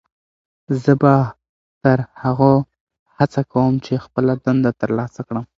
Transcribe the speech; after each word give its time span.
زه 0.83 0.93
به 1.01 1.13
تر 1.81 1.99
هغو 2.23 2.53
هڅه 3.17 3.41
کوم 3.51 3.71
چې 3.85 3.93
خپله 4.05 4.33
دنده 4.45 4.71
ترلاسه 4.81 5.21
کړم. 5.27 5.45